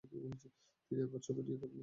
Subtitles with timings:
[0.91, 1.01] তিনি
[1.01, 1.79] আবার ছবি নিয়ে বসলেন।